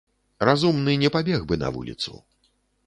Разумны 0.49 0.95
не 1.03 1.13
пабег 1.19 1.47
бы 1.51 1.61
на 1.67 1.71
вуліцу. 1.77 2.19